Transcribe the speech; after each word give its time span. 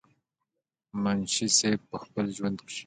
منشي 1.01 1.47
صېب 1.57 1.79
پۀ 1.89 1.95
خپل 2.03 2.25
ژوند 2.37 2.57
کښې 2.67 2.79